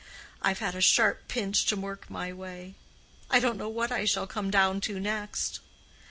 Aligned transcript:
I've 0.41 0.57
had 0.57 0.73
a 0.73 0.81
sharp 0.81 1.27
pinch 1.27 1.63
to 1.67 1.75
work 1.75 2.09
my 2.09 2.33
way; 2.33 2.73
I 3.29 3.39
don't 3.39 3.55
know 3.59 3.69
what 3.69 3.91
I 3.91 4.05
shall 4.05 4.25
come 4.25 4.49
down 4.49 4.81
to 4.81 4.99
next. 4.99 5.59